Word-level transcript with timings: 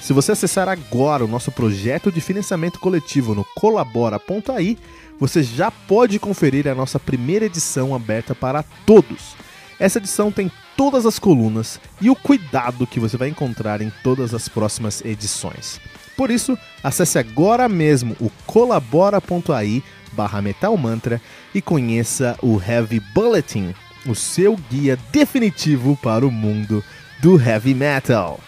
Se 0.00 0.12
você 0.12 0.32
acessar 0.32 0.68
agora 0.68 1.24
o 1.24 1.28
nosso 1.28 1.50
projeto 1.50 2.12
de 2.12 2.20
financiamento 2.20 2.78
coletivo 2.78 3.34
no 3.34 3.44
colabora.ai, 3.56 4.76
você 5.18 5.42
já 5.42 5.70
pode 5.70 6.18
conferir 6.18 6.68
a 6.68 6.74
nossa 6.74 6.98
primeira 7.00 7.46
edição 7.46 7.94
aberta 7.94 8.34
para 8.34 8.62
todos. 8.84 9.34
Essa 9.78 9.98
edição 9.98 10.30
tem 10.30 10.50
todas 10.76 11.06
as 11.06 11.18
colunas 11.18 11.80
e 12.00 12.08
o 12.08 12.14
cuidado 12.14 12.86
que 12.86 13.00
você 13.00 13.16
vai 13.16 13.28
encontrar 13.28 13.80
em 13.80 13.92
todas 14.02 14.32
as 14.32 14.48
próximas 14.48 15.04
edições. 15.04 15.80
Por 16.16 16.30
isso, 16.30 16.56
acesse 16.82 17.18
agora 17.18 17.68
mesmo 17.68 18.16
o 18.20 18.30
colabora.ai 18.46 19.82
barra 20.12 20.40
metalmantra 20.40 21.20
e 21.54 21.60
conheça 21.60 22.38
o 22.42 22.60
Heavy 22.60 23.00
Bulletin, 23.00 23.74
o 24.06 24.14
seu 24.14 24.56
guia 24.70 24.98
definitivo 25.12 25.96
para 26.02 26.26
o 26.26 26.30
mundo 26.30 26.82
do 27.20 27.40
heavy 27.40 27.74
metal. 27.74 28.40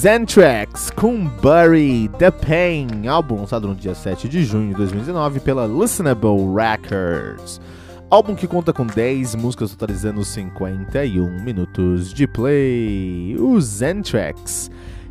Xantrax 0.00 0.90
com 0.90 1.24
Bury 1.42 2.08
the 2.18 2.30
Pain, 2.30 3.08
álbum 3.08 3.40
lançado 3.40 3.66
no 3.66 3.74
dia 3.74 3.96
7 3.96 4.28
de 4.28 4.44
junho 4.44 4.68
de 4.68 4.74
2019 4.76 5.40
pela 5.40 5.66
Listenable 5.66 6.54
Records. 6.54 7.60
Álbum 8.08 8.36
que 8.36 8.46
conta 8.46 8.72
com 8.72 8.86
10 8.86 9.34
músicas 9.34 9.72
totalizando 9.72 10.24
51 10.24 11.42
minutos 11.42 12.14
de 12.14 12.28
play. 12.28 13.36
O 13.40 13.60
Xantrax, 13.60 14.70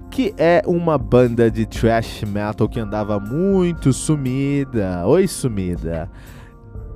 que 0.09 0.33
é 0.37 0.61
uma 0.65 0.97
banda 0.97 1.51
de 1.51 1.65
thrash 1.65 2.23
metal 2.23 2.69
que 2.69 2.79
andava 2.79 3.19
muito 3.19 3.91
sumida. 3.91 5.05
Oi, 5.05 5.27
sumida. 5.27 6.09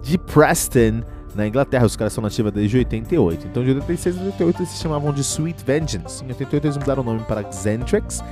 De 0.01 0.17
Preston, 0.17 1.01
na 1.35 1.47
Inglaterra. 1.47 1.85
Os 1.85 1.95
caras 1.95 2.13
são 2.13 2.21
nativos 2.21 2.51
desde 2.51 2.77
88. 2.77 3.47
Então, 3.47 3.63
de 3.63 3.71
86 3.71 4.17
a 4.17 4.23
88 4.23 4.59
eles 4.59 4.69
se 4.69 4.81
chamavam 4.81 5.13
de 5.13 5.21
Sweet 5.21 5.63
Vengeance. 5.63 6.23
Em 6.23 6.27
88 6.27 6.67
eles 6.67 6.77
mudaram 6.77 7.01
o 7.01 7.05
nome 7.05 7.19
para 7.21 7.49
Xantrax. 7.51 8.23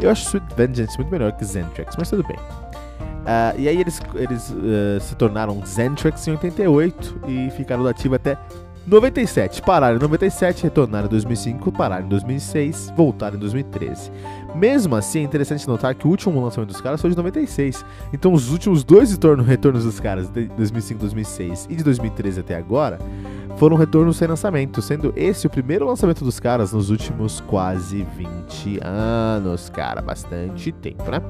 Eu 0.00 0.10
acho 0.10 0.26
Sweet 0.26 0.46
Vengeance 0.56 0.96
muito 0.96 1.10
melhor 1.10 1.32
que 1.32 1.44
Xantrax, 1.44 1.96
mas 1.98 2.10
tudo 2.10 2.26
bem. 2.26 2.36
Uh, 2.36 3.58
e 3.58 3.68
aí 3.68 3.78
eles, 3.78 4.00
eles 4.14 4.50
uh, 4.50 5.00
se 5.00 5.14
tornaram 5.14 5.64
Xantrax 5.64 6.26
em 6.26 6.32
88 6.32 7.20
e 7.28 7.50
ficaram 7.50 7.86
ativos 7.86 8.16
até 8.16 8.38
97. 8.86 9.62
Pararam 9.62 9.96
em 9.96 10.00
97, 10.00 10.64
retornaram 10.64 11.06
em 11.06 11.10
2005, 11.10 11.72
pararam 11.72 12.06
em 12.06 12.08
2006, 12.08 12.92
voltaram 12.96 13.36
em 13.36 13.40
2013. 13.40 14.10
Mesmo 14.54 14.96
assim, 14.96 15.20
é 15.20 15.22
interessante 15.22 15.66
notar 15.66 15.94
que 15.94 16.06
o 16.06 16.10
último 16.10 16.42
lançamento 16.42 16.70
dos 16.70 16.80
caras 16.80 17.00
foi 17.00 17.10
de 17.10 17.16
96. 17.16 17.84
Então, 18.12 18.32
os 18.32 18.50
últimos 18.50 18.82
dois 18.82 19.12
retornos, 19.12 19.46
retornos 19.46 19.84
dos 19.84 20.00
caras, 20.00 20.28
de 20.28 20.46
2005, 20.46 21.00
2006 21.00 21.66
e 21.70 21.76
de 21.76 21.84
2013 21.84 22.40
até 22.40 22.56
agora, 22.56 22.98
foram 23.56 23.76
retornos 23.76 24.16
sem 24.16 24.26
lançamento, 24.26 24.80
sendo 24.80 25.12
esse 25.16 25.46
o 25.46 25.50
primeiro 25.50 25.86
lançamento 25.86 26.24
dos 26.24 26.40
caras 26.40 26.72
nos 26.72 26.90
últimos 26.90 27.40
quase 27.40 28.06
20 28.16 28.80
anos, 28.82 29.68
cara, 29.68 30.00
bastante 30.00 30.72
tempo, 30.72 31.10
né? 31.10 31.20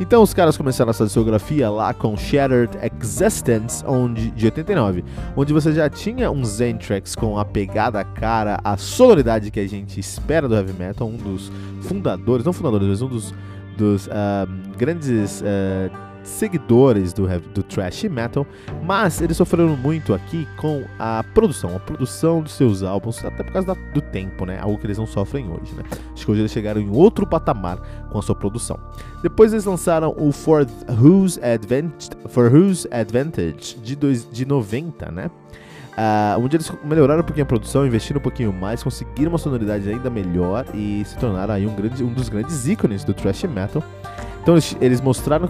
Então 0.00 0.22
os 0.22 0.32
caras 0.32 0.56
começaram 0.56 0.90
essa 0.90 1.04
discografia 1.04 1.68
lá 1.68 1.92
com 1.92 2.16
Shattered 2.16 2.78
Existence, 3.00 3.84
onde, 3.84 4.30
de 4.30 4.44
89, 4.46 5.04
onde 5.36 5.52
você 5.52 5.72
já 5.72 5.90
tinha 5.90 6.30
um 6.30 6.44
Zentrax 6.44 7.16
com 7.16 7.36
a 7.36 7.44
pegada 7.44 8.04
cara, 8.04 8.60
a 8.62 8.76
sonoridade 8.76 9.50
que 9.50 9.58
a 9.58 9.68
gente 9.68 9.98
espera 9.98 10.46
do 10.48 10.54
heavy 10.54 10.72
metal, 10.72 11.08
um 11.08 11.16
dos 11.16 11.50
fundadores, 11.80 12.44
não 12.44 12.52
fundadores, 12.52 12.86
mas 12.88 13.02
um 13.02 13.08
dos, 13.08 13.34
dos 13.76 14.06
uh, 14.06 14.10
grandes 14.76 15.40
uh, 15.40 16.08
seguidores 16.22 17.12
do, 17.12 17.26
do 17.54 17.62
thrash 17.62 18.04
metal, 18.04 18.46
mas 18.84 19.20
eles 19.20 19.36
sofreram 19.36 19.76
muito 19.76 20.14
aqui 20.14 20.46
com 20.56 20.84
a 20.98 21.24
produção, 21.34 21.74
a 21.74 21.80
produção 21.80 22.42
dos 22.42 22.52
seus 22.52 22.82
álbuns, 22.82 23.24
até 23.24 23.42
por 23.42 23.52
causa 23.52 23.68
da, 23.68 23.74
do 23.92 24.00
tempo, 24.00 24.44
né? 24.44 24.58
Algo 24.60 24.78
que 24.78 24.86
eles 24.86 24.98
não 24.98 25.06
sofrem 25.06 25.48
hoje, 25.48 25.74
né? 25.74 25.82
Acho 26.12 26.24
que 26.24 26.30
hoje 26.30 26.42
eles 26.42 26.52
chegaram 26.52 26.80
em 26.80 26.90
outro 26.90 27.26
patamar 27.26 27.78
com 28.10 28.18
a 28.18 28.22
sua 28.22 28.34
produção. 28.34 28.78
Depois 29.22 29.52
eles 29.52 29.64
lançaram 29.64 30.14
o 30.16 30.30
For 30.30 30.66
Whose, 31.00 31.40
Advent 31.42 32.10
For 32.28 32.52
Whose 32.52 32.86
Advantage 32.90 33.76
de, 33.82 33.96
dois, 33.96 34.28
de 34.30 34.44
90, 34.44 35.10
né? 35.10 35.30
Uh, 35.98 36.40
onde 36.40 36.56
eles 36.56 36.70
melhoraram 36.84 37.22
um 37.22 37.24
pouquinho 37.24 37.42
a 37.42 37.46
produção, 37.46 37.84
investiram 37.84 38.20
um 38.20 38.22
pouquinho 38.22 38.52
mais, 38.52 38.84
conseguiram 38.84 39.32
uma 39.32 39.38
sonoridade 39.38 39.88
ainda 39.90 40.08
melhor 40.08 40.64
e 40.72 41.02
se 41.04 41.16
tornaram 41.16 41.52
aí 41.52 41.66
um, 41.66 41.74
grande, 41.74 42.04
um 42.04 42.12
dos 42.12 42.28
grandes 42.28 42.68
ícones 42.68 43.02
do 43.02 43.12
thrash 43.12 43.42
metal. 43.42 43.82
Então 44.40 44.54
eles, 44.54 44.76
eles, 44.80 45.00
mostraram, 45.00 45.48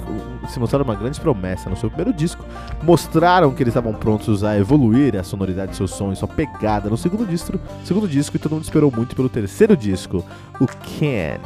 se 0.49 0.59
mostraram 0.59 0.87
uma 0.87 0.95
grande 0.95 1.21
promessa 1.21 1.69
no 1.69 1.77
seu 1.77 1.91
primeiro 1.91 2.15
disco, 2.15 2.43
mostraram 2.83 3.53
que 3.53 3.63
eles 3.63 3.73
estavam 3.73 3.93
prontos 3.93 4.43
a 4.43 4.57
evoluir 4.59 5.17
a 5.17 5.23
sonoridade 5.23 5.73
de 5.73 5.77
seu 5.77 5.87
som 5.87 6.13
e 6.13 6.17
sua 6.17 6.27
pegada 6.27 6.89
no 6.89 6.97
segundo 6.97 7.27
disco, 7.27 7.61
segundo 7.85 8.09
disco 8.09 8.37
e 8.37 8.39
todo 8.39 8.53
mundo 8.53 8.65
esperou 8.65 8.91
muito 8.91 9.15
pelo 9.15 9.29
terceiro 9.29 9.77
disco, 9.77 10.25
o 10.59 10.67
Can. 10.67 11.39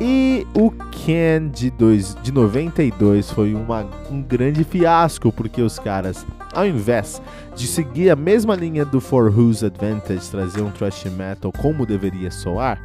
E 0.00 0.44
o 0.54 0.72
Can 0.72 1.50
de, 1.52 1.70
dois, 1.70 2.16
de 2.20 2.32
92 2.32 3.30
foi 3.30 3.54
uma, 3.54 3.86
um 4.10 4.20
grande 4.20 4.64
fiasco, 4.64 5.30
porque 5.30 5.62
os 5.62 5.78
caras, 5.78 6.26
ao 6.54 6.66
invés 6.66 7.20
de 7.54 7.66
seguir 7.66 8.10
a 8.10 8.16
mesma 8.16 8.54
linha 8.54 8.84
do 8.84 9.00
For 9.00 9.32
Whose 9.36 9.64
Advantage, 9.64 10.30
trazer 10.30 10.62
um 10.62 10.70
thrash 10.70 11.04
metal 11.04 11.52
como 11.52 11.84
deveria 11.84 12.30
soar, 12.30 12.80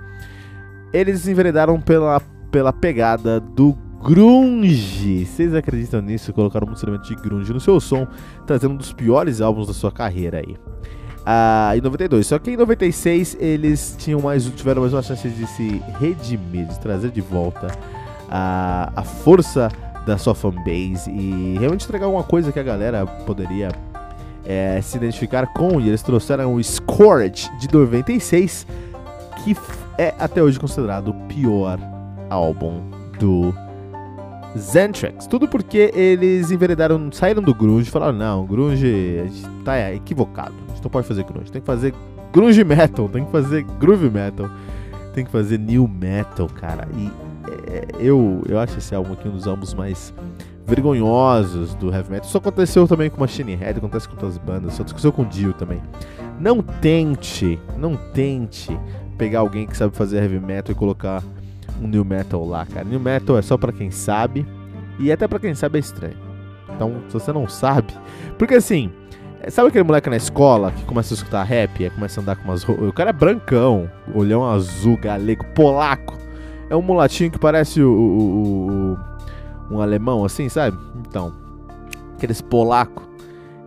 eles 0.91 1.27
enveredaram 1.27 1.79
pela, 1.79 2.21
pela 2.51 2.73
pegada 2.73 3.39
do 3.39 3.77
grunge. 4.03 5.25
Vocês 5.25 5.53
acreditam 5.53 6.01
nisso? 6.01 6.33
Colocaram 6.33 6.67
muito 6.67 6.83
elemento 6.83 7.07
de 7.07 7.15
grunge 7.15 7.53
no 7.53 7.59
seu 7.59 7.79
som, 7.79 8.07
trazendo 8.45 8.73
um 8.73 8.77
dos 8.77 8.93
piores 8.93 9.41
álbuns 9.41 9.67
da 9.67 9.73
sua 9.73 9.91
carreira 9.91 10.39
aí. 10.39 10.55
Ah, 11.25 11.73
em 11.75 11.81
92. 11.81 12.25
Só 12.25 12.39
que 12.39 12.51
em 12.51 12.57
96 12.57 13.37
eles 13.39 13.95
tinham 13.99 14.19
mais, 14.21 14.45
tiveram 14.45 14.81
mais 14.81 14.93
uma 14.93 15.03
chance 15.03 15.27
de 15.29 15.45
se 15.47 15.81
redimir, 15.99 16.65
de 16.65 16.79
trazer 16.79 17.11
de 17.11 17.21
volta 17.21 17.67
a, 18.29 18.91
a 18.95 19.03
força 19.03 19.69
da 20.09 20.17
sua 20.17 20.33
fanbase 20.33 21.09
e 21.11 21.55
realmente 21.59 21.85
entregar 21.85 22.05
alguma 22.05 22.23
coisa 22.23 22.51
que 22.51 22.59
a 22.59 22.63
galera 22.63 23.05
poderia 23.05 23.69
é, 24.43 24.81
se 24.81 24.97
identificar 24.97 25.45
com. 25.53 25.79
E 25.79 25.87
eles 25.87 26.01
trouxeram 26.01 26.55
o 26.55 26.63
Scourge 26.63 27.49
de 27.59 27.71
96, 27.71 28.65
que 29.43 29.55
é 29.97 30.13
até 30.17 30.41
hoje 30.41 30.59
considerado 30.59 31.09
o 31.09 31.13
pior 31.27 31.79
álbum 32.29 32.81
do 33.19 33.53
Zentrax. 34.57 35.27
Tudo 35.27 35.47
porque 35.47 35.91
eles 35.93 36.49
enveredaram, 36.49 37.11
saíram 37.11 37.43
do 37.43 37.53
grunge 37.53 37.91
falaram: 37.91 38.17
não, 38.17 38.45
grunge 38.45 39.19
a 39.19 39.27
gente 39.27 39.47
tá 39.63 39.93
equivocado. 39.93 40.55
A 40.69 40.73
gente 40.73 40.83
não 40.83 40.89
pode 40.89 41.07
fazer 41.07 41.23
grunge. 41.23 41.51
Tem 41.51 41.61
que 41.61 41.67
fazer 41.67 41.93
grunge 42.33 42.63
metal, 42.63 43.07
tem 43.07 43.25
que 43.25 43.31
fazer 43.31 43.63
groove 43.79 44.09
metal, 44.09 44.49
tem 45.13 45.23
que 45.23 45.31
fazer 45.31 45.59
new 45.59 45.87
metal, 45.87 46.47
cara. 46.47 46.87
E 46.97 47.28
eu, 47.99 48.43
eu 48.47 48.59
acho 48.59 48.77
esse 48.77 48.93
álbum 48.93 49.13
aqui 49.13 49.27
um 49.27 49.31
dos 49.31 49.47
álbuns 49.47 49.73
mais 49.73 50.13
vergonhosos 50.65 51.73
do 51.75 51.91
heavy 51.93 52.11
metal. 52.11 52.27
Isso 52.27 52.37
aconteceu 52.37 52.87
também 52.87 53.09
com 53.09 53.19
Machine 53.19 53.55
Head, 53.55 53.79
acontece 53.79 54.07
com 54.07 54.13
outras 54.13 54.37
bandas, 54.37 54.73
isso 54.73 54.81
aconteceu 54.81 55.11
com 55.11 55.25
Dio 55.25 55.53
também. 55.53 55.81
Não 56.39 56.61
tente, 56.61 57.59
não 57.77 57.95
tente 57.95 58.77
pegar 59.17 59.39
alguém 59.39 59.65
que 59.65 59.75
sabe 59.75 59.95
fazer 59.95 60.21
heavy 60.21 60.39
metal 60.39 60.71
e 60.71 60.75
colocar 60.75 61.23
um 61.81 61.87
new 61.87 62.05
metal 62.05 62.45
lá, 62.45 62.65
cara. 62.65 62.85
New 62.85 62.99
metal 62.99 63.37
é 63.37 63.41
só 63.41 63.57
para 63.57 63.71
quem 63.71 63.89
sabe 63.91 64.45
e 64.99 65.11
até 65.11 65.27
para 65.27 65.39
quem 65.39 65.55
sabe 65.55 65.77
é 65.77 65.79
estranho. 65.79 66.17
Então, 66.75 67.01
se 67.07 67.13
você 67.13 67.33
não 67.33 67.47
sabe, 67.47 67.93
porque 68.37 68.55
assim, 68.55 68.91
sabe 69.49 69.69
aquele 69.69 69.83
moleque 69.83 70.09
na 70.09 70.17
escola 70.17 70.71
que 70.71 70.85
começa 70.85 71.13
a 71.13 71.15
escutar 71.15 71.43
rap, 71.43 71.83
e 71.83 71.89
começa 71.89 72.19
a 72.19 72.21
andar 72.21 72.35
com 72.35 72.43
umas 72.43 72.63
roupas, 72.63 72.87
o 72.87 72.93
cara 72.93 73.09
é 73.09 73.13
brancão, 73.13 73.89
olhão 74.13 74.47
azul, 74.47 74.97
galego, 74.97 75.43
polaco. 75.55 76.18
É 76.69 76.75
um 76.75 76.81
mulatinho 76.81 77.31
que 77.31 77.39
parece 77.39 77.81
o, 77.81 77.91
o, 77.91 78.97
o 79.71 79.75
um 79.75 79.81
alemão 79.81 80.23
assim, 80.23 80.49
sabe? 80.49 80.77
Então, 81.07 81.33
aqueles 82.15 82.41
polaco 82.41 83.09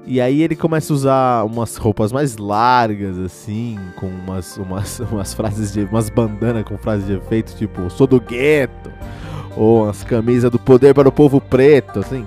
e 0.05 0.21
aí 0.21 0.43
ele 0.43 0.57
começa 0.57 0.93
a 0.93 0.97
usar 0.97 1.45
umas 1.45 1.77
roupas 1.77 2.11
mais 2.11 2.37
largas, 2.37 3.19
assim, 3.19 3.79
com 3.97 4.07
umas, 4.07 4.57
umas, 4.57 5.01
umas 5.11 5.33
frases 5.33 5.73
de. 5.73 5.85
umas 5.85 6.11
bandanas 6.11 6.65
com 6.65 6.77
frases 6.77 7.07
de 7.07 7.15
efeito, 7.15 7.55
tipo, 7.57 7.89
sou 7.89 8.07
do 8.07 8.21
gueto, 8.21 8.91
ou 9.57 9.85
umas 9.85 10.03
camisas 10.03 10.51
do 10.51 10.59
poder 10.59 10.93
para 10.93 11.09
o 11.09 11.13
povo 11.13 11.41
preto, 11.41 12.01
assim. 12.01 12.27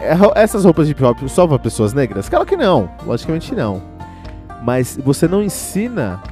É, 0.00 0.16
essas 0.34 0.64
roupas 0.64 0.86
de 0.86 0.92
hip 0.92 1.04
hop 1.04 1.18
só 1.28 1.46
para 1.46 1.58
pessoas 1.58 1.92
negras? 1.92 2.28
Claro 2.28 2.46
que 2.46 2.56
não, 2.56 2.90
logicamente 3.04 3.54
não. 3.54 3.82
Mas 4.62 4.98
você 5.02 5.28
não 5.28 5.42
ensina 5.42 6.22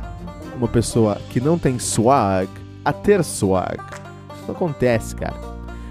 uma 0.56 0.68
pessoa 0.68 1.18
que 1.28 1.38
não 1.38 1.58
tem 1.58 1.78
swag 1.78 2.49
a 2.85 2.93
ter 2.93 3.23
swag. 3.23 3.79
Isso 4.41 4.51
acontece, 4.51 5.15
cara. 5.15 5.37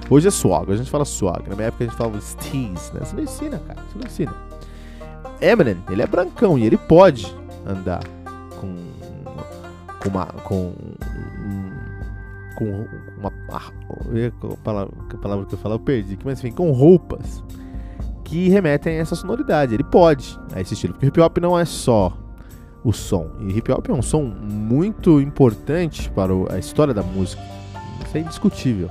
Hoje 0.10 0.28
é 0.28 0.32
swag, 0.32 0.72
a 0.72 0.76
gente 0.76 0.92
fala 0.92 1.06
swag. 1.06 1.50
Na 1.50 1.56
minha 1.56 1.68
época 1.70 1.84
a 1.84 1.88
gente 1.88 1.98
falava 1.98 2.20
steez, 2.20 2.92
né? 2.94 3.00
Você 3.02 3.16
não 3.16 3.24
ensina, 3.24 3.60
cara. 3.60 3.80
Você 3.82 3.98
não 3.98 4.06
ensina. 4.06 4.34
Eminem, 5.40 5.78
ele 5.90 6.02
é 6.02 6.08
brancão 6.08 6.58
e 6.58 6.66
ele 6.66 6.78
pode 6.78 7.34
andar 7.66 8.04
com. 8.60 8.76
com 10.02 10.10
uma. 10.10 10.26
com. 10.26 10.74
com 12.58 12.88
uma. 13.18 13.32
A 13.52 14.58
palavra, 14.64 14.94
palavra 15.22 15.46
que 15.46 15.56
eu 15.56 15.60
falo 15.60 15.76
eu 15.76 15.80
perdi, 15.80 16.18
mas 16.24 16.40
enfim, 16.40 16.52
com 16.52 16.72
roupas 16.72 17.44
que 18.32 18.48
remetem 18.48 18.98
a 18.98 19.02
essa 19.02 19.16
sonoridade. 19.16 19.74
Ele 19.74 19.84
pode 19.84 20.40
a 20.54 20.62
esse 20.62 20.74
estilo. 20.74 20.94
Porque 20.94 21.08
hip 21.08 21.20
hop 21.20 21.38
não 21.40 21.58
é 21.58 21.66
só 21.66 22.14
o 22.84 22.92
som. 22.92 23.28
E 23.40 23.58
hip 23.58 23.72
hop 23.72 23.90
é 23.90 23.94
um 23.94 24.02
som 24.02 24.24
muito 24.24 25.22
importante 25.22 26.10
para 26.10 26.34
a 26.50 26.58
história 26.58 26.94
da 26.94 27.04
música. 27.04 27.42
Isso 28.06 28.18
é 28.18 28.22
indiscutível 28.22 28.90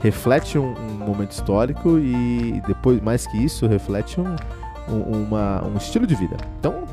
reflete 0.00 0.58
um, 0.58 0.74
um, 0.74 1.06
momento 1.06 1.32
histórico 1.32 1.98
e 1.98 2.62
depois, 2.66 3.00
mais 3.00 3.26
que 3.26 3.36
isso, 3.36 3.66
reflete 3.66 4.20
um, 4.20 4.36
um, 4.88 5.24
uma, 5.24 5.64
um 5.64 5.76
estilo 5.76 6.06
de 6.06 6.14
vida. 6.14 6.36
Então, 6.58 6.84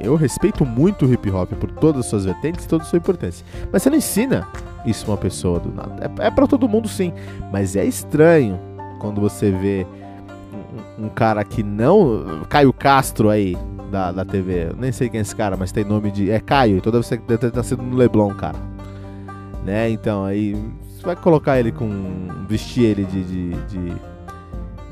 eu 0.00 0.16
respeito 0.16 0.64
muito 0.64 1.06
o 1.06 1.12
hip 1.12 1.30
hop 1.30 1.52
por 1.52 1.70
todas 1.70 2.00
as 2.00 2.06
suas 2.06 2.24
vertentes 2.24 2.64
e 2.64 2.68
toda 2.68 2.84
a 2.84 2.86
sua 2.86 2.98
importância. 2.98 3.44
Mas 3.72 3.82
você 3.82 3.90
não 3.90 3.96
ensina 3.96 4.46
isso 4.86 5.06
uma 5.06 5.16
pessoa 5.16 5.58
do 5.58 5.72
nada. 5.72 6.12
É, 6.20 6.26
é 6.26 6.30
para 6.30 6.46
todo 6.46 6.68
mundo 6.68 6.88
sim, 6.88 7.12
mas 7.52 7.76
é 7.76 7.84
estranho 7.84 8.58
quando 9.00 9.20
você 9.20 9.50
vê 9.50 9.86
um, 10.98 11.06
um, 11.06 11.08
cara 11.08 11.44
que 11.44 11.62
não. 11.62 12.42
Caio 12.48 12.72
Castro 12.72 13.30
aí, 13.30 13.56
da, 13.90 14.12
da 14.12 14.24
TV. 14.24 14.70
Eu 14.70 14.76
nem 14.76 14.92
sei 14.92 15.08
quem 15.08 15.18
é 15.18 15.22
esse 15.22 15.34
cara, 15.34 15.56
mas 15.56 15.72
tem 15.72 15.84
nome 15.84 16.10
de. 16.10 16.30
É 16.30 16.40
Caio, 16.40 16.80
toda 16.80 16.98
vez 16.98 17.08
que 17.08 17.16
deve 17.28 17.46
estar 17.46 17.62
sendo 17.62 17.82
no 17.82 17.96
Leblon, 17.96 18.34
cara 18.34 18.74
né? 19.64 19.88
Então 19.88 20.24
aí 20.24 20.54
você 20.86 21.04
vai 21.04 21.16
colocar 21.16 21.58
ele 21.58 21.72
com. 21.72 21.88
vestir 22.46 22.84
ele 22.84 23.04
de. 23.04 23.24
de, 23.24 23.50
de, 23.50 23.96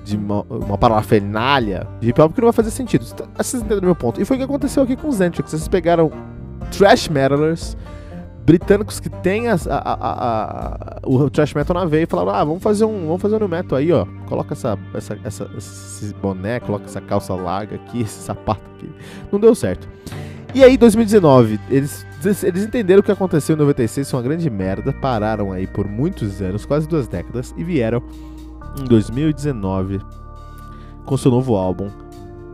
de 0.04 0.16
uma, 0.16 0.42
uma 0.42 0.78
parafernália 0.78 1.86
de 2.00 2.08
hip 2.08 2.20
hop 2.20 2.32
que 2.32 2.40
não 2.40 2.46
vai 2.46 2.52
fazer 2.52 2.70
sentido. 2.70 3.04
Vocês 3.04 3.62
entenderam 3.62 3.86
meu 3.86 3.94
ponto. 3.94 4.20
E 4.20 4.24
foi 4.24 4.36
o 4.36 4.38
que 4.38 4.44
aconteceu 4.44 4.82
aqui 4.82 4.96
com 4.96 5.08
os 5.08 5.16
Zentrix. 5.16 5.50
Vocês 5.50 5.68
pegaram 5.68 6.10
trash 6.76 7.08
metalers 7.08 7.76
britânicos 8.44 8.98
que 8.98 9.08
tem 9.08 9.48
a, 9.48 9.54
a, 9.54 9.92
a, 9.94 11.00
o 11.04 11.30
thrash 11.30 11.54
metal 11.54 11.74
na 11.74 11.84
veia 11.84 12.04
e 12.04 12.06
falaram: 12.06 12.30
ah, 12.30 12.44
vamos 12.44 12.62
fazer 12.62 12.84
um, 12.84 13.06
vamos 13.06 13.22
fazer 13.22 13.42
um 13.42 13.48
metal 13.48 13.78
aí, 13.78 13.92
ó. 13.92 14.06
Coloca 14.26 14.54
essa, 14.54 14.78
essa, 14.94 15.18
essa, 15.24 15.50
esse 15.56 16.14
boné, 16.14 16.60
coloca 16.60 16.84
essa 16.86 17.00
calça 17.00 17.34
larga 17.34 17.76
aqui, 17.76 18.02
esse 18.02 18.20
sapato 18.22 18.62
aqui. 18.76 18.90
Não 19.30 19.38
deu 19.38 19.54
certo. 19.54 19.88
E 20.54 20.62
aí, 20.62 20.76
2019, 20.76 21.58
eles, 21.70 22.06
eles 22.42 22.62
entenderam 22.62 23.00
o 23.00 23.02
que 23.02 23.10
aconteceu 23.10 23.56
em 23.56 23.58
96, 23.58 24.10
foi 24.10 24.18
uma 24.18 24.22
grande 24.22 24.50
merda, 24.50 24.92
pararam 24.92 25.50
aí 25.50 25.66
por 25.66 25.88
muitos 25.88 26.42
anos, 26.42 26.66
quase 26.66 26.86
duas 26.86 27.08
décadas, 27.08 27.54
e 27.56 27.64
vieram 27.64 28.02
em 28.78 28.84
2019 28.84 29.98
com 31.06 31.16
seu 31.16 31.30
novo 31.30 31.56
álbum, 31.56 31.88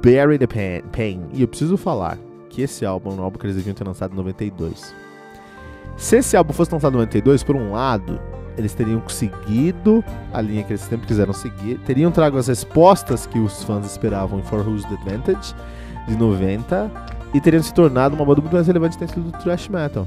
Bury 0.01 0.39
the 0.39 0.47
Pain. 0.93 1.27
E 1.33 1.43
eu 1.43 1.49
preciso 1.49 1.77
falar 1.77 2.17
que 2.49 2.63
esse 2.63 2.87
álbum 2.87 3.11
é 3.11 3.15
um 3.15 3.23
álbum 3.23 3.37
que 3.37 3.47
eles 3.47 3.57
deviam 3.57 3.75
ter 3.75 3.85
lançado 3.85 4.13
em 4.13 4.17
92. 4.17 4.95
Se 5.99 6.19
esse 6.19 6.37
álbum 6.37 6.53
fosse 6.53 6.73
lançado 6.73 6.95
em 6.95 6.99
92, 6.99 7.43
por 7.43 7.57
um 7.57 7.73
lado, 7.73 8.21
eles 8.57 8.73
teriam 8.73 9.03
seguido 9.09 10.03
a 10.33 10.41
linha 10.41 10.63
que 10.63 10.71
eles 10.71 10.81
sempre 10.81 11.09
quiseram 11.09 11.33
seguir, 11.33 11.77
teriam 11.81 12.13
trago 12.13 12.39
as 12.39 12.47
respostas 12.47 13.27
que 13.27 13.37
os 13.37 13.65
fãs 13.65 13.85
esperavam 13.85 14.39
em 14.39 14.43
For 14.43 14.67
Who's 14.67 14.85
the 14.85 14.95
Advantage, 14.95 15.57
de 16.07 16.17
90, 16.17 16.89
e 17.35 17.41
teriam 17.41 17.61
se 17.61 17.75
tornado 17.75 18.15
uma 18.15 18.25
banda 18.25 18.41
muito 18.41 18.55
mais 18.55 18.69
relevante 18.69 18.97
dentro 18.97 19.21
do 19.21 19.33
thrash 19.33 19.69
metal. 19.69 20.07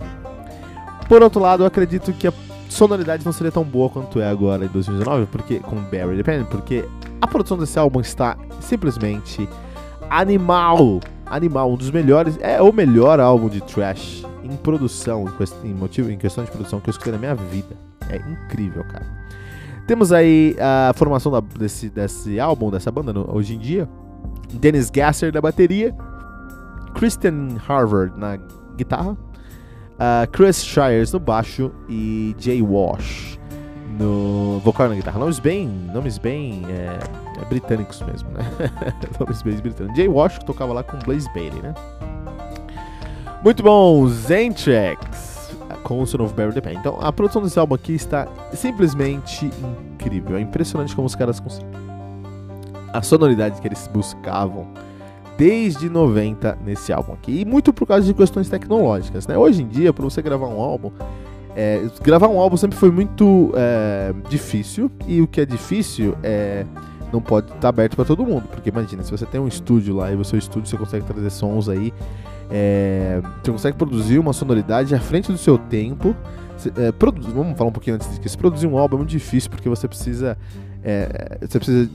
Por 1.10 1.22
outro 1.22 1.42
lado, 1.42 1.64
eu 1.64 1.68
acredito 1.68 2.14
que 2.14 2.26
a 2.26 2.34
sonoridade 2.70 3.26
não 3.26 3.34
seria 3.34 3.52
tão 3.52 3.66
boa 3.66 3.90
quanto 3.90 4.22
é 4.22 4.30
agora 4.30 4.64
em 4.64 4.70
2019, 4.70 5.26
porque 5.26 5.60
com 5.60 5.76
Barry 5.76 6.16
Dependent, 6.16 6.48
porque 6.48 6.86
a 7.22 7.28
produção 7.28 7.58
desse 7.58 7.78
álbum 7.78 8.00
está 8.00 8.38
simplesmente 8.62 9.48
animal, 10.10 11.02
animal, 11.26 11.70
um 11.70 11.76
dos 11.76 11.92
melhores, 11.92 12.40
é 12.40 12.62
o 12.62 12.72
melhor 12.72 13.20
álbum 13.20 13.50
de 13.50 13.60
thrash 13.60 14.31
em 14.44 14.56
produção, 14.58 15.26
em, 15.64 15.74
motivo, 15.74 16.12
em 16.12 16.18
questão 16.18 16.44
de 16.44 16.52
produção 16.52 16.80
que 16.80 16.90
eu 16.90 16.92
escutei 16.92 17.14
na 17.14 17.20
minha 17.20 17.36
vida. 17.36 17.76
É 18.10 18.18
incrível, 18.18 18.84
cara. 18.84 19.06
Temos 19.88 20.12
aí 20.12 20.56
a 20.60 20.94
formação 20.94 21.32
da, 21.32 21.40
desse, 21.40 21.90
desse 21.90 22.40
álbum, 22.40 22.70
dessa 22.70 22.92
banda 22.92 23.12
no, 23.12 23.34
hoje 23.36 23.56
em 23.56 23.60
dia. 23.60 23.90
Dennis 24.54 24.90
Gasser 24.90 25.34
na 25.34 25.42
bateria, 25.42 25.96
Christian 26.94 27.58
Harvard 27.68 28.18
na 28.20 28.38
guitarra, 28.76 29.12
uh, 29.12 30.30
Chris 30.32 30.64
Shires 30.64 31.12
no 31.12 31.20
baixo 31.20 31.72
e 31.90 32.36
Jay 32.38 32.62
Wash 32.62 33.40
no 33.98 34.60
vocal 34.60 34.90
na 34.90 34.96
guitarra. 34.96 35.20
Nomes 35.20 35.40
bem, 35.40 35.68
nomes 35.68 36.18
bem 36.18 36.64
é, 36.70 37.00
é 37.42 37.46
britânicos 37.46 38.02
mesmo, 38.02 38.30
né? 38.32 38.44
nomes 39.20 39.42
bem 39.42 39.58
britânicos. 39.58 39.98
Jay 39.98 40.08
Wash 40.08 40.38
que 40.40 40.46
tocava 40.46 40.74
lá 40.74 40.84
com 40.84 40.98
Blaze 41.00 41.30
Bailey, 41.34 41.62
né? 41.62 41.74
Muito 43.44 43.64
bom, 43.64 44.08
Zentrax 44.08 45.32
com 45.84 46.02
o 46.02 46.08
seu 46.08 46.20
novo 46.20 46.34
Barry 46.34 46.54
the 46.54 46.62
Pen. 46.62 46.78
Então, 46.78 46.98
a 47.02 47.12
produção 47.12 47.42
desse 47.42 47.60
álbum 47.60 47.76
aqui 47.76 47.94
está 47.94 48.28
simplesmente 48.54 49.50
incrível. 49.94 50.38
É 50.38 50.42
impressionante 50.42 50.96
como 50.96 51.06
os 51.06 51.16
caras 51.16 51.40
conseguem. 51.40 51.70
A 52.94 53.02
sonoridade 53.02 53.60
que 53.60 53.68
eles 53.68 53.88
buscavam 53.88 54.68
desde 55.38 55.90
90 55.90 56.60
nesse 56.64 56.94
álbum 56.94 57.14
aqui. 57.14 57.42
E 57.42 57.46
muito 57.46 57.74
por 57.74 57.88
causa 57.88 58.06
de 58.06 58.14
questões 58.14 58.48
tecnológicas, 58.48 59.28
né? 59.28 59.38
Hoje 59.38 59.64
em 59.64 59.68
dia, 59.68 59.92
para 59.92 60.04
você 60.04 60.22
gravar 60.22 60.48
um 60.48 60.62
álbum, 60.62 60.92
é, 61.56 61.82
gravar 62.02 62.28
um 62.28 62.40
álbum 62.40 62.58
sempre 62.58 62.78
foi 62.78 62.92
muito 62.92 63.52
é, 63.56 64.14
difícil. 64.30 64.92
E 65.08 65.22
o 65.22 65.28
que 65.28 65.42
é 65.42 65.46
difícil 65.46 66.16
é 66.24 66.66
não 67.12 67.22
pode 67.22 67.48
estar 67.48 67.60
tá 67.60 67.70
aberto 67.70 67.96
para 67.96 68.06
todo 68.06 68.26
mundo. 68.26 68.44
Porque 68.50 68.70
imagina, 68.70 69.04
se 69.04 69.12
você 69.12 69.26
tem 69.26 69.42
um 69.42 69.48
estúdio 69.48 69.96
lá 69.96 70.12
e 70.12 70.16
o 70.16 70.24
seu 70.24 70.40
estúdio 70.40 70.70
você 70.70 70.78
consegue 70.78 71.06
trazer 71.06 71.30
sons 71.30 71.68
aí, 71.68 71.94
é, 72.51 73.22
você 73.43 73.51
consegue 73.51 73.77
produzir 73.77 74.20
uma 74.20 74.34
sonoridade 74.34 74.93
à 74.93 75.00
frente 75.00 75.31
do 75.31 75.38
seu 75.38 75.58
tempo. 75.58 76.15
É, 76.77 76.93
vamos 77.34 77.58
falar 77.58 77.70
um 77.70 77.74
pouquinho 77.74 77.96
antes 77.96 78.20
disso. 78.20 78.38
Produzir 78.38 78.67
um 78.67 78.77
álbum 78.77 78.98
é 78.98 79.00
muito 79.00 79.10
difícil 79.10 79.50
porque 79.50 79.70
você 79.70 79.88
precisa, 79.88 80.38
é, 80.84 81.38
você 81.41 81.58
precisa 81.58 81.89